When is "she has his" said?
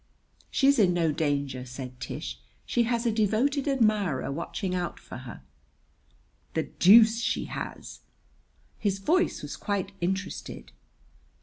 7.21-8.97